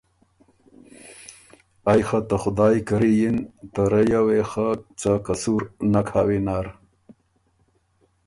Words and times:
ائ 1.91 2.01
خه 2.07 2.19
ته 2.27 2.35
خدایٛ 2.43 2.79
کری 2.87 3.11
یِن، 3.19 3.37
ته 3.73 3.81
رئ 3.91 4.05
یه 4.11 4.21
وې 4.25 4.41
خه 4.49 4.67
څه 4.99 5.11
قصور 5.25 5.61
نک 5.91 6.07
هۀ 6.13 6.21
وینر۔ 6.27 6.65